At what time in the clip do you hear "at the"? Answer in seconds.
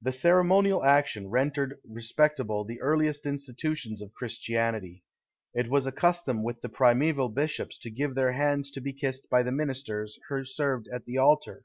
10.94-11.18